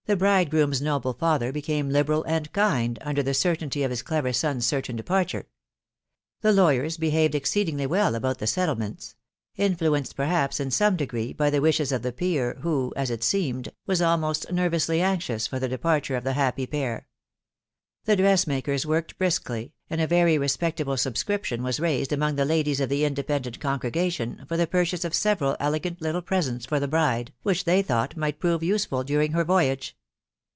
[0.17, 4.97] bridegroom's noble father became liberal and kind*, under the certainty of M» clever sor/s certain
[4.97, 5.45] de parture....
[6.41, 9.15] The lawyers behaved exceedingly well about the settlements;
[9.57, 13.69] hvBueneed>, perhapa> in seme degree,, by the wishes of the peer, who, as it seemed,
[13.85, 17.07] was almost nervously anxious for tfre efepartOTe ef the happy pair.,.
[17.57, 23.05] * Tbedreswnakers wosked briskly, and & very respectable subscription was raised among the ladies ef the
[23.05, 27.81] independent ceiigregatkni for the purchase of several elegant lrttie presents for the bride^ which they
[27.81, 29.95] thought might prove useful during her voyage.